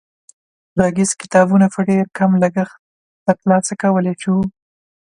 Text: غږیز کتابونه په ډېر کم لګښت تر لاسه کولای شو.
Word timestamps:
غږیز 0.81 1.11
کتابونه 1.21 1.65
په 1.73 1.79
ډېر 1.89 2.05
کم 2.17 2.31
لګښت 2.43 2.77
تر 3.25 3.37
لاسه 3.49 3.73
کولای 3.81 4.15
شو. 4.21 4.35